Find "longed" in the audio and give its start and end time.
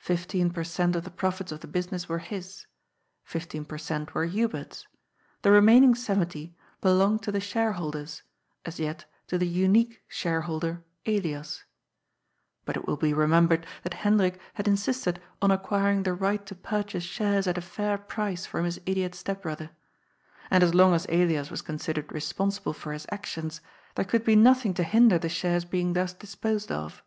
6.88-7.22